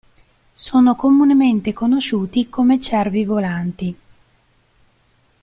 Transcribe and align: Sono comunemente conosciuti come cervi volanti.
Sono 0.51 0.95
comunemente 0.95 1.73
conosciuti 1.73 2.49
come 2.49 2.79
cervi 2.79 3.23
volanti. 3.23 3.97